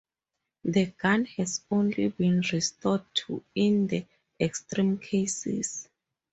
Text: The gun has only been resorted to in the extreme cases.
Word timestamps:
The 0.63 0.87
gun 0.97 1.25
has 1.37 1.61
only 1.69 2.07
been 2.07 2.41
resorted 2.51 3.05
to 3.27 3.43
in 3.53 3.85
the 3.85 4.03
extreme 4.39 4.97
cases. 4.97 5.89